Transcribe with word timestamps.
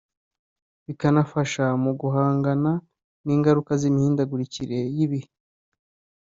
bikanafasha 0.85 1.65
mu 1.83 1.91
guhangana 1.99 2.71
n’ingaruka 3.25 3.71
z’imihindagurikire 3.81 4.77
y’ibihe 4.97 5.29